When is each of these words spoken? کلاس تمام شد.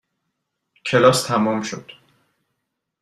کلاس 0.85 1.23
تمام 1.27 1.61
شد. 1.61 1.91